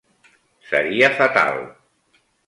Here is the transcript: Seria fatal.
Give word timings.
Seria 0.69 1.09
fatal. 1.19 1.61